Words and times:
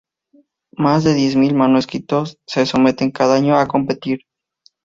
Más 0.75 1.03
de 1.03 1.13
mil 1.13 1.53
manuscritos 1.53 2.39
se 2.47 2.65
someten 2.65 3.11
cada 3.11 3.35
año 3.35 3.55
a 3.55 3.67
competir. 3.67 4.21